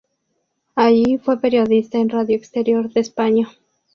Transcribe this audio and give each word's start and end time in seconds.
Allí 0.73 1.19
fue 1.19 1.39
periodista 1.39 1.99
en 1.99 2.09
Radio 2.09 2.35
Exterior 2.35 2.91
de 2.91 3.01
España. 3.01 3.51